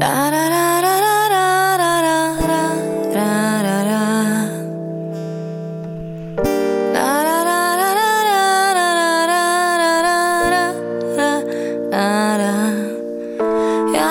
Я 0.00 0.06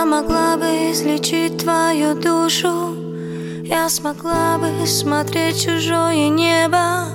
могла 0.05 0.58
бы 0.58 0.92
излечить 0.92 1.58
твою 1.60 2.16
душу. 2.16 2.98
Я 3.64 3.88
смогла 3.88 4.58
бы 4.58 4.86
смотреть 4.86 5.64
чужое 5.64 6.28
небо. 6.28 7.06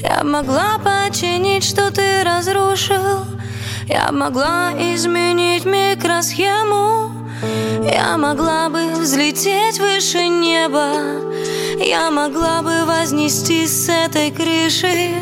Я 0.00 0.24
могла 0.24 0.78
починить, 0.78 1.64
что 1.64 1.90
ты 1.90 2.24
разрушил. 2.24 3.26
Я 3.86 4.10
могла 4.10 4.72
изменить 4.72 5.66
микросхему 5.66 7.19
Я 7.42 8.16
могла 8.16 8.68
бы 8.68 8.92
взлететь 8.92 9.78
выше 9.78 10.28
неба 10.28 10.92
Я 11.78 12.10
могла 12.10 12.62
бы 12.62 12.84
вознестись 12.84 13.86
с 13.86 13.88
этой 13.88 14.30
крыши 14.30 15.14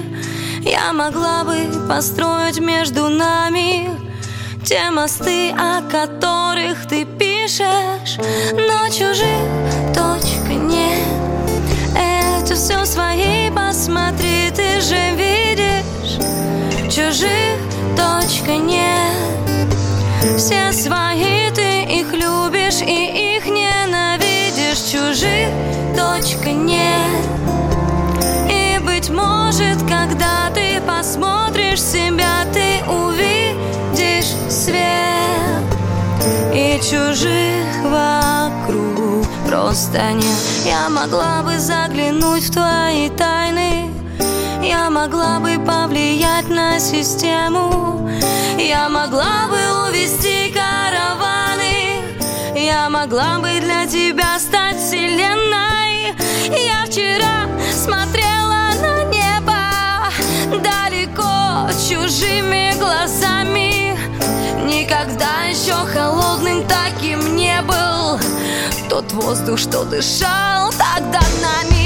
Я 0.63 0.93
могла 0.93 1.45
бы 1.45 1.89
построить 1.89 2.59
между 2.59 3.09
нами 3.09 3.91
те 4.65 4.91
мосты, 4.91 5.51
о 5.53 5.81
которых 5.83 6.87
ты 6.89 7.05
пишешь 7.05 8.19
Но 8.53 8.89
чужих 8.89 9.28
посмотришь 30.99 31.81
себя, 31.81 32.45
ты 32.53 32.83
увидишь 32.91 34.35
свет. 34.51 35.63
И 36.53 36.81
чужих 36.83 37.69
вокруг 37.85 39.25
просто 39.47 40.13
нет. 40.13 40.43
Я 40.65 40.89
могла 40.89 41.43
бы 41.45 41.57
заглянуть 41.59 42.49
в 42.49 42.53
твои 42.53 43.11
тайны. 43.11 43.93
Я 44.61 44.91
могла 44.91 45.39
бы 45.39 45.57
повлиять 45.65 46.49
на 46.49 46.81
систему. 46.81 48.11
Я 48.59 48.89
могла 48.89 49.47
бы 49.49 49.89
увести 49.89 50.53
караваны. 50.53 52.03
Я 52.57 52.91
могла 52.91 53.39
бы 53.39 53.61
для 53.61 53.87
тебя 53.87 54.37
стать 54.41 54.77
вселенной. 54.79 56.13
Я 56.51 56.85
вчера 56.87 57.38
чужими 62.09 62.73
глазами. 62.79 63.95
Никогда 64.65 65.45
еще 65.45 65.75
холодным 65.93 66.67
таким 66.67 67.37
не 67.37 67.61
был. 67.63 68.19
Тот 68.89 69.13
воздух, 69.13 69.59
что 69.59 69.85
дышал 69.85 70.71
тогда 70.71 71.21
нами 71.43 71.78